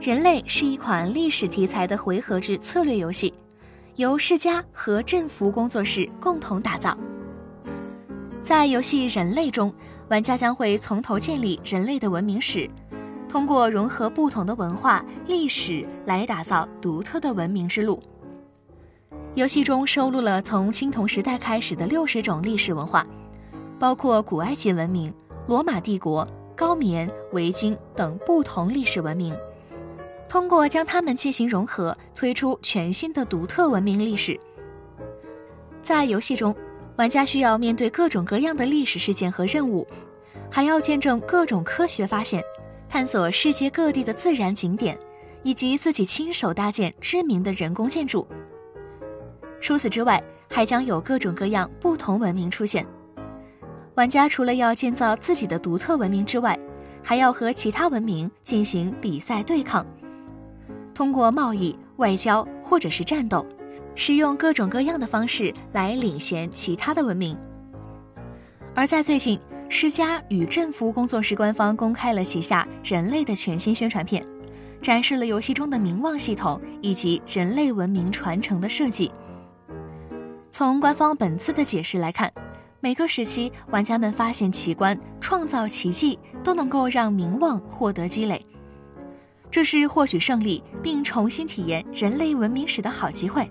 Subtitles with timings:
[0.00, 3.34] 人类是一款历史题材的回合制策略游戏，
[3.96, 6.96] 由世嘉和振幅工作室共同打造。
[8.42, 9.70] 在游戏《人类》中，
[10.08, 12.66] 玩家将会从头建立人类的文明史，
[13.28, 18.02] 通过融合不同的文化历史来打造独特的文明之路。
[19.34, 23.06] 游戏中收录了从青铜时代开始的六十种历史文化，
[23.78, 25.12] 包括古埃及文明、
[25.46, 29.36] 罗马帝国、高棉、维京等不同历史文明。
[30.30, 34.38] 通过将它们进行融合，推出全新的独特文明历史。
[35.82, 36.54] 在游戏中，
[36.94, 39.84] 玩家需要面对各种各样的历史事件和任务，
[40.48, 42.40] 还要见证各种科学发现，
[42.88, 44.96] 探索世界各地的自然景点，
[45.42, 48.24] 以及自己亲手搭建知名的人工建筑。
[49.60, 52.86] 除此之外，还将有各种各样不同文明出现。
[53.96, 56.56] 玩家除了要建造自己的独特文明之外，
[57.02, 59.84] 还要和其他文明进行比赛对抗，
[61.00, 63.46] 通过贸易、外交或者是战斗，
[63.94, 67.34] 使用各种各样的方式来领先其他的文明。
[68.74, 74.22] 而在最近，施加与振幅工作室官方公开了旗下人类的全新宣传片，
[74.82, 79.10] 展示了游戏中的名望系统以及人类文明传承的设计。
[80.50, 82.30] 从官方本次的解释来看，
[82.80, 88.44] 每个时期玩家们发现奇观、创造奇迹，都能够让名望获得积累，
[89.50, 93.50] 这是获取胜利并重新体验人类文明史的好机会。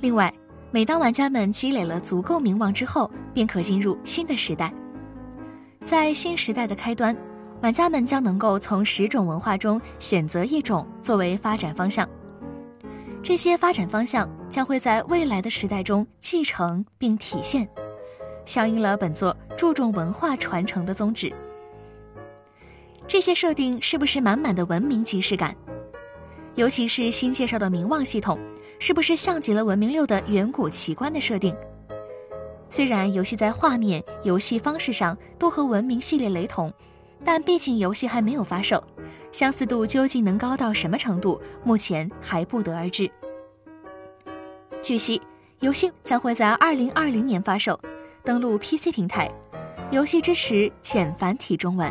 [0.00, 0.32] 另外，
[0.70, 4.72] 每当玩家们积累了足够名望之后，便可进入新的时代。
[5.84, 7.16] 在新时代的开端，
[7.62, 12.08] 玩家们将能够从十种文化中选择一种作为发展方向。
[13.22, 17.68] 这些发展方向将会在未来的时代中继承并体现，
[18.44, 21.32] 响应了本作注重文化传承的宗旨。
[23.16, 25.56] 这些设定是不是满满的文明即视感？
[26.54, 28.38] 尤其是新介绍的名望系统，
[28.78, 31.56] 是不是像极了《文明六》的远古奇观的设定？
[32.68, 36.70] 虽然游戏在画面、游戏方式上都和《文明》系列雷同，
[37.24, 38.84] 但毕竟游戏还没有发售。
[39.32, 43.10] 相似度究竟能高到什么程度，目前还不得而知。
[44.82, 45.22] 据悉，
[45.60, 47.80] 游戏将会在二零二零年发售，
[48.22, 49.32] 登陆 PC 平台，
[49.90, 51.90] 游戏支持简繁体中文。